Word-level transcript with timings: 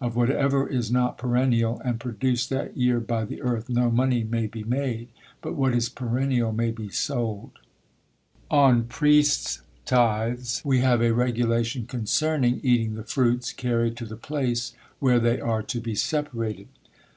Of 0.00 0.14
whatever 0.14 0.68
is 0.68 0.92
not 0.92 1.18
perennial, 1.18 1.80
and 1.84 1.98
produced 1.98 2.48
that 2.50 2.76
year 2.76 3.00
by 3.00 3.24
the 3.24 3.42
earth, 3.42 3.68
no 3.68 3.90
money 3.90 4.22
may 4.22 4.46
be 4.46 4.62
made; 4.62 5.08
but 5.42 5.56
what 5.56 5.74
is 5.74 5.88
perennial 5.88 6.52
may 6.52 6.70
be 6.70 6.90
sold. 6.90 7.50
On 8.52 8.84
priests' 8.84 9.62
tithes, 9.84 10.62
we 10.64 10.78
have 10.78 11.02
a 11.02 11.12
regulation 11.12 11.86
concerning 11.86 12.60
eating 12.62 12.94
the 12.94 13.02
fruits 13.02 13.52
carried 13.52 13.96
to 13.96 14.04
the 14.06 14.14
place 14.14 14.74
where 15.00 15.18
they 15.18 15.40
are 15.40 15.64
to 15.64 15.80
be 15.80 15.96
separated. 15.96 16.68